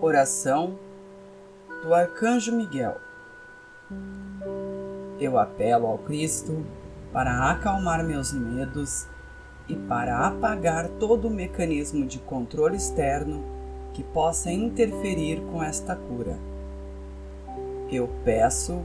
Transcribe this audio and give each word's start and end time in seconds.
Oração 0.00 0.78
do 1.82 1.94
Arcanjo 1.94 2.52
Miguel. 2.52 2.96
Eu 5.20 5.38
apelo 5.38 5.86
ao 5.86 5.98
Cristo 5.98 6.64
para 7.12 7.50
acalmar 7.50 8.04
meus 8.04 8.32
medos 8.32 9.06
e 9.68 9.74
para 9.74 10.26
apagar 10.26 10.88
todo 10.98 11.28
o 11.28 11.30
mecanismo 11.30 12.06
de 12.06 12.18
controle 12.18 12.76
externo 12.76 13.44
que 13.92 14.02
possa 14.02 14.50
interferir 14.50 15.40
com 15.52 15.62
esta 15.62 15.94
cura. 15.94 16.55
Eu 17.90 18.08
peço 18.24 18.82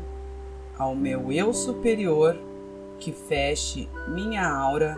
ao 0.78 0.96
meu 0.96 1.32
eu 1.32 1.54
superior 1.54 2.38
que 3.00 3.12
feche 3.12 3.90
minha 4.08 4.48
aura 4.48 4.96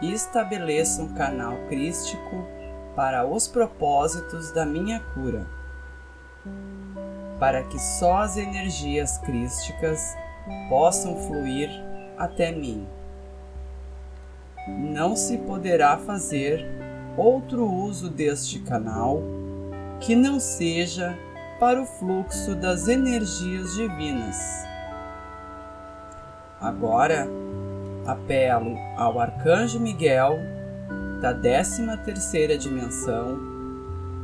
e 0.00 0.12
estabeleça 0.12 1.02
um 1.02 1.14
canal 1.14 1.56
crístico 1.68 2.44
para 2.96 3.26
os 3.26 3.46
propósitos 3.46 4.50
da 4.52 4.64
minha 4.64 5.00
cura, 5.14 5.46
para 7.38 7.62
que 7.64 7.78
só 7.78 8.18
as 8.18 8.36
energias 8.36 9.18
crísticas 9.18 10.14
possam 10.68 11.16
fluir 11.16 11.70
até 12.16 12.50
mim. 12.52 12.86
Não 14.66 15.14
se 15.14 15.38
poderá 15.38 15.98
fazer 15.98 16.66
outro 17.16 17.66
uso 17.66 18.08
deste 18.08 18.60
canal 18.60 19.22
que 20.00 20.14
não 20.14 20.40
seja 20.40 21.16
para 21.62 21.80
o 21.80 21.86
fluxo 21.86 22.56
das 22.56 22.88
energias 22.88 23.74
divinas. 23.74 24.36
Agora, 26.60 27.28
apelo 28.04 28.76
ao 28.96 29.20
Arcanjo 29.20 29.78
Miguel 29.78 30.40
da 31.20 31.32
13 31.32 31.86
terceira 31.98 32.58
dimensão 32.58 33.38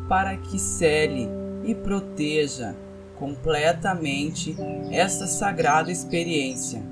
para 0.09 0.37
que 0.37 0.59
cele 0.59 1.29
e 1.63 1.77
proteja 1.77 2.75
completamente 3.21 4.57
esta 4.91 5.29
sagrada 5.29 5.93
experiência. 5.93 6.83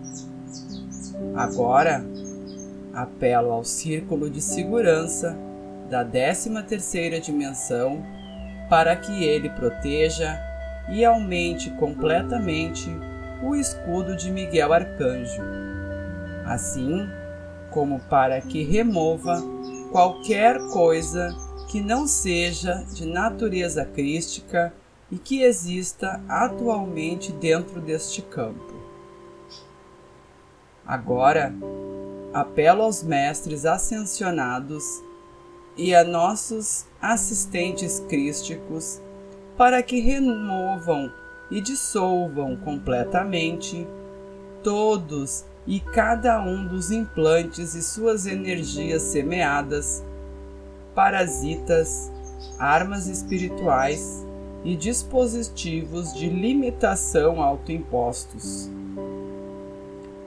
Agora, 1.35 2.05
apelo 2.95 3.51
ao 3.51 3.65
círculo 3.65 4.31
de 4.31 4.41
segurança 4.41 5.37
da 5.91 6.05
13 6.05 6.63
terceira 6.69 7.19
dimensão 7.19 8.01
para 8.69 8.97
que 8.97 9.25
ele 9.25 9.51
proteja 9.51 10.41
e 10.89 11.05
aumente 11.05 11.71
completamente 11.71 12.91
o 13.43 13.55
escudo 13.55 14.17
de 14.17 14.31
Miguel 14.31 14.73
Arcanjo, 14.73 15.43
assim 16.45 17.07
como 17.71 18.01
para 18.01 18.41
que 18.41 18.63
remova 18.63 19.43
qualquer 19.91 20.59
coisa 20.69 21.35
que 21.69 21.81
não 21.81 22.07
seja 22.07 22.85
de 22.93 23.07
natureza 23.07 23.85
crística 23.85 24.73
e 25.11 25.19
que 25.19 25.43
exista 25.43 26.21
atualmente 26.29 27.33
dentro 27.33 27.81
deste 27.81 28.23
campo. 28.23 28.75
Agora, 30.87 31.53
apelo 32.33 32.83
aos 32.83 33.03
mestres 33.03 33.67
ascensionados 33.67 35.03
e 35.77 35.95
a 35.95 36.03
nossos 36.03 36.87
assistentes 37.01 38.01
crísticos 38.09 39.01
para 39.57 39.83
que 39.83 40.01
removam 40.01 41.13
e 41.51 41.61
dissolvam 41.61 42.57
completamente 42.57 43.87
todos 44.63 45.45
e 45.67 45.81
cada 45.81 46.41
um 46.41 46.67
dos 46.67 46.91
implantes 46.91 47.75
e 47.75 47.83
suas 47.83 48.27
energias 48.27 49.03
semeadas, 49.03 50.05
parasitas, 50.95 52.11
armas 52.59 53.07
espirituais 53.07 54.25
e 54.65 54.77
dispositivos 54.77 56.13
de 56.15 56.29
limitação 56.29 57.43
autoimpostos, 57.43 58.71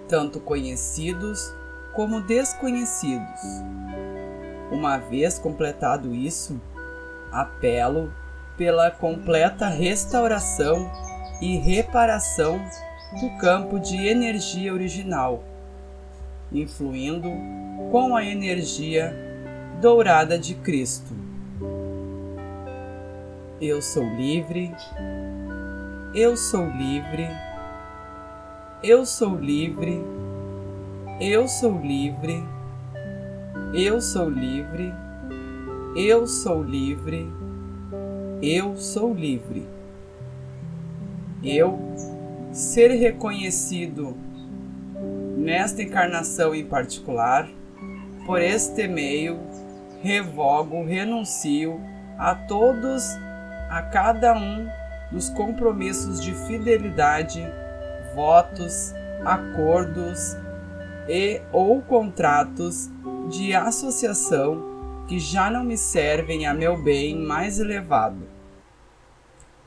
tanto 0.07 0.39
conhecidos 0.39 1.53
como 1.93 2.21
desconhecidos. 2.21 3.41
Uma 4.71 4.97
vez 4.97 5.39
completado 5.39 6.13
isso, 6.13 6.59
apelo 7.31 8.13
pela 8.57 8.91
completa 8.91 9.67
restauração 9.67 10.91
e 11.41 11.57
reparação 11.57 12.59
do 13.19 13.29
campo 13.37 13.79
de 13.79 14.07
energia 14.07 14.73
original, 14.73 15.43
influindo 16.51 17.29
com 17.91 18.15
a 18.15 18.23
energia 18.23 19.15
dourada 19.81 20.37
de 20.37 20.53
Cristo. 20.55 21.13
Eu 23.61 23.81
sou 23.81 24.03
livre, 24.03 24.71
eu 26.13 26.37
sou 26.37 26.65
livre, 26.65 27.27
eu 28.83 29.05
sou 29.05 29.35
livre, 29.35 29.99
eu 29.99 30.05
sou 30.05 30.05
livre, 30.05 30.05
eu 31.19 31.47
sou 31.47 31.79
livre, 31.81 32.58
eu 35.95 36.27
sou 36.27 36.63
livre, 36.63 37.27
eu 38.41 38.75
sou 38.75 39.13
livre. 39.13 39.67
Eu 41.43 41.79
ser 42.51 42.89
reconhecido 42.91 44.15
nesta 45.37 45.83
encarnação 45.83 46.53
em 46.53 46.65
particular, 46.65 47.49
por 48.25 48.41
este 48.41 48.87
meio, 48.87 49.39
revogo, 50.01 50.83
renuncio 50.83 51.79
a 52.17 52.35
todos, 52.35 53.15
a 53.69 53.81
cada 53.93 54.33
um 54.35 54.67
dos 55.11 55.29
compromissos 55.29 56.21
de 56.21 56.33
fidelidade, 56.33 57.45
votos, 58.13 58.93
acordos 59.23 60.35
e 61.07 61.41
ou 61.51 61.81
contratos 61.81 62.89
de 63.29 63.53
associação 63.53 65.05
que 65.07 65.19
já 65.19 65.49
não 65.49 65.63
me 65.63 65.77
servem 65.77 66.45
a 66.45 66.53
meu 66.53 66.81
bem 66.81 67.17
mais 67.17 67.59
elevado. 67.59 68.27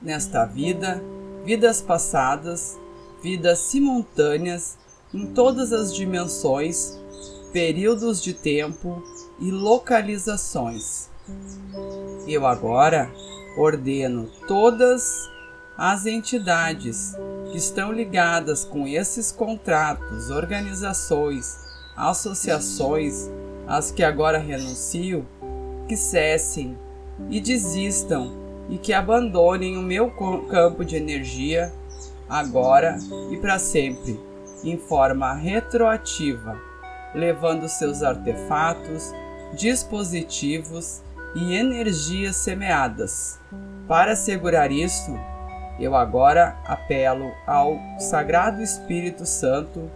Nesta 0.00 0.44
vida, 0.44 1.02
vidas 1.44 1.80
passadas, 1.80 2.78
vidas 3.22 3.60
simultâneas 3.60 4.76
em 5.14 5.26
todas 5.26 5.72
as 5.72 5.94
dimensões, 5.94 6.98
períodos 7.52 8.22
de 8.22 8.34
tempo 8.34 9.02
e 9.38 9.50
localizações. 9.50 11.08
Eu 12.26 12.46
agora 12.46 13.10
ordeno 13.56 14.28
todas 14.48 15.30
as 15.76 16.06
entidades 16.06 17.14
que 17.50 17.56
estão 17.56 17.92
ligadas 17.92 18.64
com 18.64 18.86
esses 18.86 19.30
contratos, 19.30 20.30
organizações, 20.30 21.58
associações, 21.96 23.30
as 23.66 23.90
que 23.90 24.02
agora 24.02 24.38
renuncio, 24.38 25.26
que 25.88 25.96
cessem 25.96 26.76
e 27.30 27.40
desistam 27.40 28.32
e 28.68 28.78
que 28.78 28.92
abandonem 28.92 29.76
o 29.76 29.82
meu 29.82 30.10
campo 30.48 30.84
de 30.84 30.96
energia 30.96 31.72
agora 32.28 32.96
e 33.30 33.36
para 33.36 33.58
sempre, 33.58 34.18
em 34.64 34.78
forma 34.78 35.34
retroativa, 35.34 36.56
levando 37.14 37.68
seus 37.68 38.02
artefatos, 38.02 39.12
dispositivos 39.54 41.02
e 41.34 41.54
energias 41.54 42.36
semeadas. 42.36 43.38
Para 43.86 44.12
assegurar 44.12 44.70
isso, 44.70 45.14
eu 45.78 45.94
agora 45.94 46.56
apelo 46.64 47.30
ao 47.46 47.78
Sagrado 47.98 48.62
Espírito 48.62 49.26
Santo, 49.26 49.90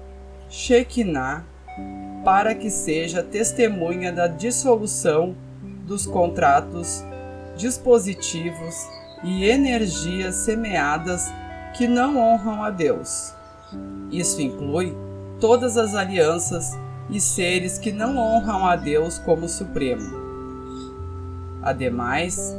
Shekinah, 0.50 1.44
para 2.26 2.56
que 2.56 2.70
seja 2.70 3.22
testemunha 3.22 4.12
da 4.12 4.26
dissolução 4.26 5.36
dos 5.86 6.08
contratos 6.08 7.04
dispositivos 7.56 8.74
e 9.22 9.44
energias 9.44 10.34
semeadas 10.34 11.32
que 11.78 11.86
não 11.86 12.18
honram 12.18 12.64
a 12.64 12.70
Deus. 12.70 13.32
Isso 14.10 14.42
inclui 14.42 14.92
todas 15.38 15.76
as 15.76 15.94
alianças 15.94 16.76
e 17.08 17.20
seres 17.20 17.78
que 17.78 17.92
não 17.92 18.18
honram 18.18 18.66
a 18.66 18.74
Deus 18.74 19.20
como 19.20 19.48
Supremo. 19.48 20.10
Ademais, 21.62 22.52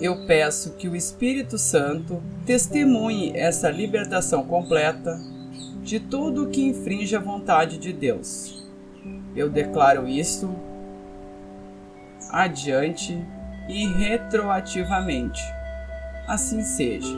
eu 0.00 0.24
peço 0.26 0.76
que 0.78 0.88
o 0.88 0.96
Espírito 0.96 1.58
Santo 1.58 2.22
testemunhe 2.46 3.36
essa 3.36 3.68
libertação 3.68 4.44
completa 4.44 5.20
de 5.82 6.00
tudo 6.00 6.48
que 6.48 6.64
infringe 6.64 7.14
a 7.14 7.20
vontade 7.20 7.76
de 7.76 7.92
Deus. 7.92 8.63
Eu 9.34 9.48
declaro 9.48 10.06
isso 10.06 10.54
adiante 12.30 13.24
e 13.68 13.86
retroativamente. 13.86 15.42
Assim 16.26 16.62
seja. 16.62 17.14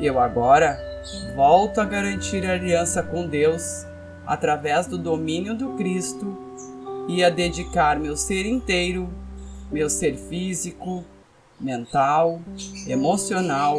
Eu 0.00 0.18
agora 0.18 0.78
volto 1.36 1.80
a 1.80 1.84
garantir 1.84 2.44
a 2.46 2.54
aliança 2.54 3.02
com 3.02 3.26
Deus 3.26 3.86
através 4.26 4.86
do 4.86 4.98
domínio 4.98 5.54
do 5.54 5.70
Cristo 5.74 6.36
e 7.08 7.22
a 7.24 7.30
dedicar 7.30 7.98
meu 7.98 8.16
ser 8.16 8.46
inteiro, 8.46 9.08
meu 9.70 9.90
ser 9.90 10.16
físico, 10.16 11.04
mental, 11.60 12.40
emocional, 12.86 13.78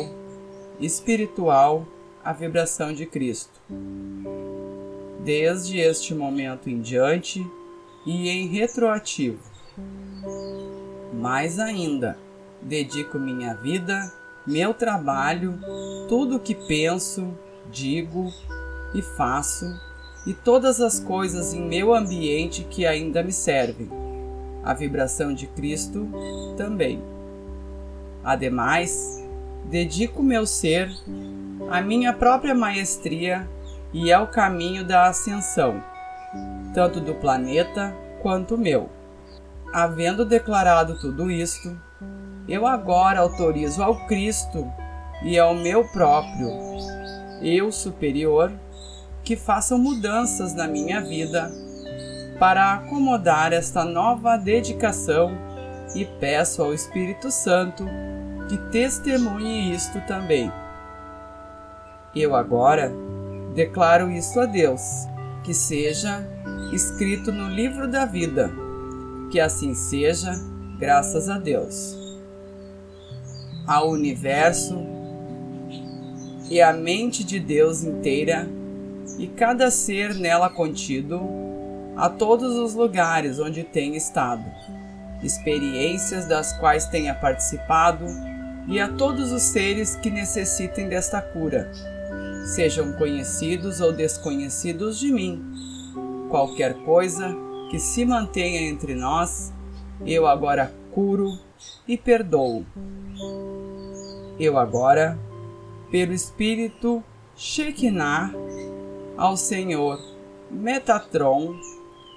espiritual 0.80 1.86
à 2.24 2.34
vibração 2.34 2.94
de 2.94 3.06
Cristo. 3.06 3.62
Desde 5.24 5.80
este 5.80 6.14
momento 6.14 6.70
em 6.70 6.82
diante 6.82 7.46
e 8.06 8.30
em 8.30 8.48
retroativo. 8.48 9.40
Mais 11.14 11.60
ainda, 11.60 12.18
dedico 12.62 13.18
minha 13.18 13.54
vida, 13.54 14.12
meu 14.46 14.74
trabalho, 14.74 15.58
tudo 16.10 16.36
o 16.36 16.40
que 16.40 16.54
penso, 16.54 17.34
digo 17.72 18.32
e 18.94 19.02
faço 19.02 19.66
e 20.26 20.34
todas 20.34 20.80
as 20.80 21.00
coisas 21.00 21.54
em 21.54 21.62
meu 21.62 21.94
ambiente 21.94 22.66
que 22.70 22.86
ainda 22.86 23.24
me 23.24 23.32
servem. 23.32 23.90
A 24.64 24.74
vibração 24.74 25.34
de 25.34 25.48
Cristo 25.48 26.08
também. 26.58 27.02
Ademais, 28.24 29.22
dedico 29.66 30.24
meu 30.24 30.46
ser 30.46 30.90
à 31.70 31.82
minha 31.82 32.14
própria 32.14 32.56
maestria 32.56 33.48
e 33.94 34.12
ao 34.12 34.28
caminho 34.28 34.84
da 34.84 35.08
ascensão, 35.08 35.84
tanto 36.74 37.00
do 37.00 37.14
planeta 37.16 37.96
quanto 38.22 38.58
meu. 38.58 38.90
Havendo 39.72 40.26
declarado 40.26 40.98
tudo 41.00 41.30
isto, 41.30 41.78
eu 42.48 42.66
agora 42.66 43.20
autorizo 43.20 43.84
ao 43.84 44.06
Cristo 44.08 44.70
e 45.24 45.38
ao 45.38 45.54
meu 45.54 45.86
próprio 45.90 46.50
eu 47.42 47.72
superior 47.72 48.52
que 49.24 49.36
façam 49.36 49.78
mudanças 49.78 50.54
na 50.54 50.68
minha 50.68 51.02
vida 51.02 51.52
para 52.40 52.74
acomodar 52.74 53.54
esta 53.54 53.86
nova 53.86 54.38
dedicação 54.38 55.32
e 55.96 56.04
peço 56.06 56.62
ao 56.62 56.74
Espírito 56.74 57.32
Santo 57.32 57.86
que 58.50 58.58
testemunhe 58.72 59.74
isto 59.74 60.02
também. 60.02 60.52
Eu 62.16 62.36
agora 62.36 62.92
declaro 63.54 64.12
isso 64.12 64.40
a 64.40 64.46
Deus, 64.46 64.82
que 65.44 65.54
seja 65.54 66.28
escrito 66.72 67.32
no 67.32 67.50
livro 67.50 67.88
da 67.88 68.06
vida, 68.06 68.52
que 69.32 69.40
assim 69.40 69.74
seja, 69.76 70.34
graças 70.80 71.30
a 71.30 71.38
Deus. 71.38 71.98
Ao 73.68 73.90
universo 73.90 74.86
e 76.50 76.62
a 76.62 76.74
mente 76.74 77.24
de 77.24 77.40
Deus 77.40 77.84
inteira 77.84 78.50
e 79.18 79.28
cada 79.28 79.70
ser 79.70 80.14
nela 80.16 80.50
contido, 80.50 81.22
a 81.96 82.10
todos 82.10 82.58
os 82.58 82.74
lugares 82.74 83.40
onde 83.40 83.64
tem 83.64 83.96
estado, 83.96 84.44
experiências 85.22 86.26
das 86.26 86.54
quais 86.58 86.88
tenha 86.88 87.14
participado 87.14 88.06
e 88.68 88.80
a 88.80 88.88
todos 88.88 89.32
os 89.32 89.44
seres 89.44 89.96
que 89.96 90.10
necessitem 90.10 90.90
desta 90.90 91.22
cura, 91.22 91.72
sejam 92.44 92.94
conhecidos 92.94 93.82
ou 93.82 93.92
desconhecidos 93.92 95.00
de 95.00 95.12
mim. 95.12 95.42
Qualquer 96.30 96.74
coisa 96.84 97.36
que 97.70 97.80
se 97.80 98.06
mantenha 98.06 98.62
entre 98.62 98.96
nós, 98.96 99.54
eu 100.06 100.28
agora 100.28 100.74
curo 100.92 101.40
e 101.88 101.98
perdoo. 101.98 102.66
Eu 104.40 104.58
agora, 104.58 105.18
pelo 105.92 106.14
Espírito 106.14 107.04
Shekinah, 107.36 108.34
ao 109.18 109.38
Senhor 109.38 110.00
Metatron, 110.50 111.56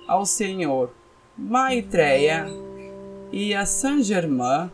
ao 0.09 0.25
Senhor 0.25 0.91
Maitreya 1.37 2.47
e 3.31 3.55
a 3.55 3.67
Saint 3.67 4.03
Germain 4.03 4.71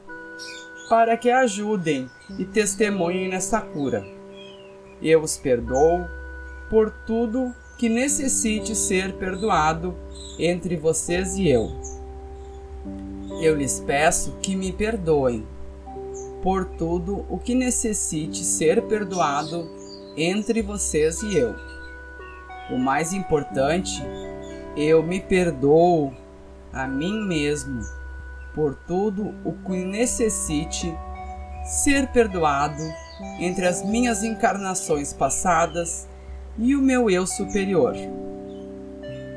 para 0.89 1.17
que 1.17 1.31
ajudem 1.31 2.09
e 2.39 2.45
testemunhem 2.45 3.29
nessa 3.29 3.61
cura. 3.61 4.22
Eu 5.03 5.23
os 5.23 5.37
perdoo 5.37 6.07
por 6.71 6.91
tudo 6.91 7.55
que 7.77 7.89
necessite 7.89 8.75
ser 8.75 9.15
perdoado 9.15 9.95
entre 10.39 10.77
vocês 10.77 11.37
e 11.37 11.49
eu. 11.49 11.71
Eu 13.43 13.57
lhes 13.57 13.81
peço 13.81 14.33
que 14.41 14.55
me 14.55 14.73
perdoem 14.73 15.45
por 16.43 16.65
tudo 16.65 17.27
o 17.29 17.39
que 17.39 17.55
necessite 17.55 18.45
ser 18.45 18.83
perdoado 18.83 19.69
entre 20.17 20.63
vocês 20.63 21.23
e 21.23 21.37
eu 21.37 21.55
o 22.73 22.79
mais 22.79 23.13
importante, 23.13 24.03
eu 24.77 25.03
me 25.03 25.21
perdoo 25.21 26.13
a 26.73 26.87
mim 26.87 27.27
mesmo 27.27 27.83
por 28.55 28.75
tudo 28.75 29.35
o 29.45 29.53
que 29.53 29.85
necessite 29.85 30.93
ser 31.65 32.09
perdoado 32.09 32.83
entre 33.39 33.67
as 33.67 33.85
minhas 33.85 34.23
encarnações 34.23 35.13
passadas 35.13 36.09
e 36.59 36.75
o 36.75 36.83
meu 36.83 37.11
eu 37.11 37.27
superior. 37.27 37.95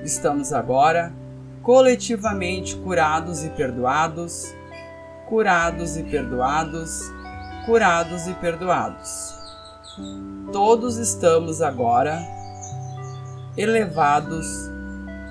Estamos 0.04 0.54
agora 0.54 1.14
coletivamente 1.62 2.76
curados 2.78 3.44
e 3.44 3.50
perdoados, 3.50 4.54
curados 5.28 5.98
e 5.98 6.04
perdoados, 6.04 7.02
curados 7.66 8.28
e 8.28 8.34
perdoados. 8.36 9.34
Todos 10.52 10.98
estamos 10.98 11.62
agora 11.62 12.20
elevados 13.58 14.70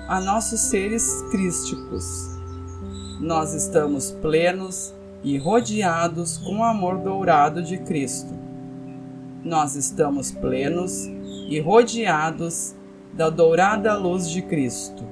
a 0.07 0.19
nossos 0.19 0.59
seres 0.59 1.21
crísticos. 1.31 2.27
Nós 3.19 3.53
estamos 3.53 4.11
plenos 4.11 4.93
e 5.25 5.37
rodeados 5.37 6.37
com 6.37 6.59
o 6.59 6.63
amor 6.63 6.99
dourado 6.99 7.61
de 7.61 7.77
Cristo. 7.79 8.33
Nós 9.43 9.75
estamos 9.75 10.31
plenos 10.31 11.05
e 11.49 11.59
rodeados 11.59 12.73
da 13.11 13.29
dourada 13.29 13.93
luz 13.97 14.29
de 14.29 14.41
Cristo. 14.41 15.03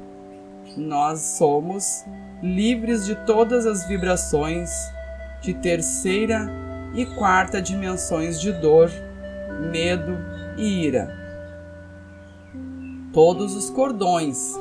Nós 0.77 1.19
somos 1.37 2.05
livres 2.41 3.05
de 3.05 3.15
todas 3.25 3.65
as 3.65 3.85
vibrações 3.87 4.69
de 5.41 5.53
terceira 5.55 6.49
e 6.95 7.05
quarta 7.05 7.61
dimensões 7.61 8.39
de 8.39 8.53
dor, 8.53 8.89
medo 9.71 10.17
e 10.57 10.85
ira 10.85 11.23
todos 13.13 13.55
os 13.55 13.69
cordões 13.69 14.55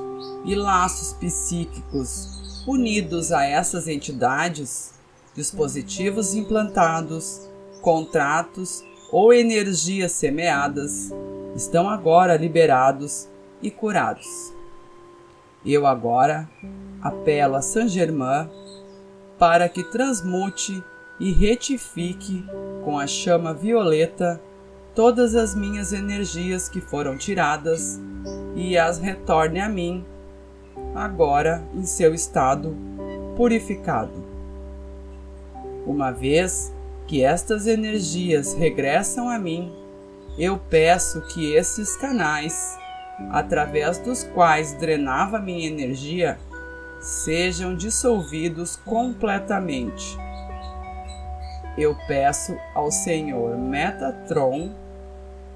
e 0.44 0.54
laços 0.54 1.14
psíquicos 1.14 2.64
unidos 2.66 3.32
a 3.32 3.44
essas 3.44 3.88
entidades, 3.88 4.92
dispositivos 5.34 6.34
implantados, 6.34 7.48
contratos 7.80 8.84
ou 9.10 9.32
energias 9.32 10.12
semeadas 10.12 11.10
estão 11.54 11.88
agora 11.88 12.36
liberados 12.36 13.28
e 13.60 13.70
curados. 13.70 14.52
Eu 15.64 15.86
agora 15.86 16.48
apelo 17.00 17.56
a 17.56 17.62
Saint 17.62 17.88
Germain 17.88 18.48
para 19.38 19.68
que 19.68 19.84
transmute 19.84 20.82
e 21.18 21.32
retifique 21.32 22.44
com 22.84 22.98
a 22.98 23.06
chama 23.06 23.52
violeta 23.52 24.40
todas 24.94 25.34
as 25.34 25.54
minhas 25.54 25.92
energias 25.92 26.68
que 26.68 26.80
foram 26.80 27.16
tiradas 27.16 28.00
e 28.54 28.76
as 28.76 28.98
retorne 28.98 29.60
a 29.60 29.68
mim, 29.68 30.04
agora 30.94 31.62
em 31.74 31.84
seu 31.84 32.14
estado 32.14 32.76
purificado. 33.36 34.21
Uma 35.86 36.10
vez 36.10 36.72
que 37.06 37.24
estas 37.24 37.66
energias 37.66 38.54
regressam 38.54 39.28
a 39.28 39.38
mim, 39.38 39.72
eu 40.38 40.58
peço 40.58 41.20
que 41.28 41.54
esses 41.54 41.96
canais, 41.96 42.78
através 43.30 43.98
dos 43.98 44.24
quais 44.24 44.72
drenava 44.74 45.38
minha 45.38 45.66
energia, 45.66 46.38
sejam 47.00 47.74
dissolvidos 47.74 48.76
completamente. 48.76 50.16
Eu 51.76 51.96
peço 52.06 52.56
ao 52.74 52.90
Senhor 52.90 53.58
Metatron 53.58 54.74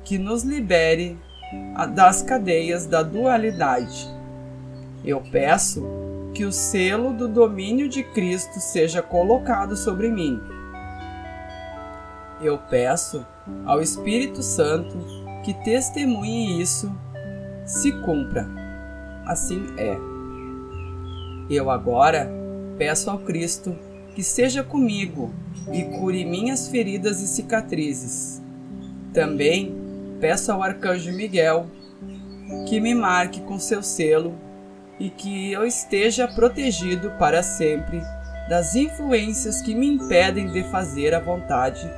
que 0.05 0.19
nos 0.19 0.43
libere 0.43 1.17
das 1.95 2.23
cadeias 2.23 2.87
da 2.87 3.03
dualidade. 3.03 4.09
Eu 5.05 5.21
peço 5.21 5.87
que 6.37 6.45
o 6.45 6.53
selo 6.53 7.15
do 7.15 7.27
domínio 7.27 7.89
de 7.89 8.03
Cristo 8.03 8.61
seja 8.61 9.01
colocado 9.01 9.75
sobre 9.75 10.11
mim. 10.11 10.39
Eu 12.43 12.59
peço 12.59 13.27
ao 13.65 13.81
Espírito 13.81 14.43
Santo 14.43 14.99
que 15.43 15.55
testemunhe 15.65 16.61
isso 16.61 16.95
se 17.65 17.91
cumpra. 18.03 18.47
Assim 19.25 19.65
é. 19.79 19.97
Eu 21.49 21.71
agora 21.71 22.31
peço 22.77 23.09
ao 23.09 23.21
Cristo 23.21 23.75
que 24.15 24.23
seja 24.23 24.63
comigo 24.63 25.33
e 25.73 25.85
cure 25.99 26.23
minhas 26.27 26.69
feridas 26.69 27.21
e 27.23 27.27
cicatrizes 27.27 28.43
Também 29.13 29.75
peço 30.21 30.53
ao 30.53 30.63
arcanjo 30.63 31.13
Miguel 31.13 31.67
que 32.69 32.79
me 32.79 32.95
marque 32.95 33.41
com 33.41 33.59
seu 33.59 33.83
selo 33.83 34.46
e 34.99 35.11
que 35.11 35.53
eu 35.53 35.65
esteja 35.67 36.27
protegido 36.27 37.11
para 37.19 37.43
sempre 37.43 38.01
das 38.49 38.75
influências 38.75 39.61
que 39.61 39.75
me 39.75 39.87
impedem 39.87 40.51
de 40.51 40.63
fazer 40.65 41.15
a 41.15 41.21
vontade 41.21 41.89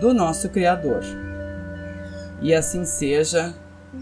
do 0.00 0.12
nosso 0.12 0.48
Criador. 0.48 1.02
E 2.42 2.52
assim 2.52 2.84
seja, 2.84 3.54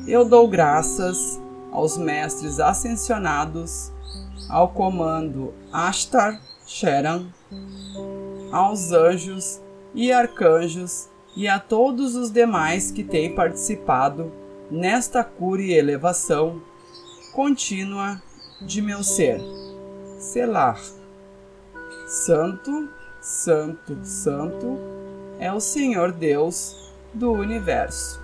eu 0.07 0.25
dou 0.25 0.49
graças 0.49 1.41
aos 1.71 1.97
mestres 1.97 2.59
ascensionados, 2.59 3.93
ao 4.49 4.69
comando 4.69 5.55
Ashtar 5.73 6.41
Sheran, 6.67 7.27
aos 8.51 8.93
anjos 8.93 9.61
e 9.95 10.11
arcanjos 10.11 11.09
e 11.37 11.49
a 11.49 11.59
todos 11.59 12.17
os 12.17 12.31
demais 12.31 12.91
que 12.91 13.05
têm 13.05 13.35
participado 13.35 14.33
nesta 14.71 15.23
cura 15.23 15.63
e 15.63 15.73
elevação 15.73 16.61
contínua 17.35 18.21
de 18.67 18.83
meu 18.83 19.03
ser. 19.03 19.41
Selar. 20.19 20.81
Santo, 22.07 22.89
Santo, 23.21 23.99
Santo 24.03 24.79
é 25.39 25.53
o 25.53 25.61
Senhor 25.61 26.13
Deus 26.13 26.93
do 27.15 27.33
universo. 27.33 28.21